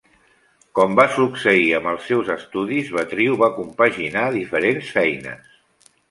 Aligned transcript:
Com 0.77 0.93
va 0.99 1.03
succeir 1.17 1.67
amb 1.79 1.89
els 1.91 2.07
seus 2.11 2.31
estudis 2.35 2.89
Betriu 2.95 3.35
va 3.41 3.49
compaginar 3.59 4.23
diferents 4.37 4.89
feines. 4.97 5.53